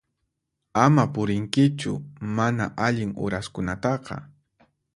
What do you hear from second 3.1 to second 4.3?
uraskunataqa.